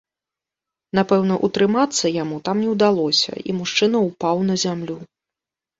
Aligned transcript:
Напэўна, 0.99 1.33
утрымацца 1.47 2.11
яму 2.23 2.41
там 2.49 2.57
не 2.65 2.69
ўдалося, 2.75 3.31
і 3.47 3.51
мужчына 3.61 3.97
ўпаў 4.09 4.37
на 4.51 4.55
зямлю. 4.65 5.03